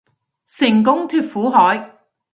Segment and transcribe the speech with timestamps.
[0.47, 1.99] 成功脫苦海